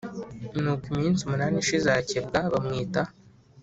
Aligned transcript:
Nuko 0.61 0.85
iminsi 0.93 1.21
munani 1.29 1.57
ishize 1.63 1.85
arakebwa 1.89 2.39
bamwita 2.53 3.01